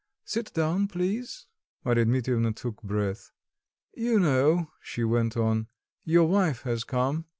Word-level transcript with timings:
Sit 0.25 0.51
down, 0.55 0.87
please," 0.87 1.45
Marya 1.85 2.05
Dmitrievna 2.05 2.53
took 2.53 2.81
breath. 2.81 3.29
"You 3.93 4.19
know," 4.19 4.71
she 4.81 5.03
went 5.03 5.37
on, 5.37 5.67
"your 6.03 6.25
wife 6.25 6.63
has 6.63 6.83
come." 6.83 7.25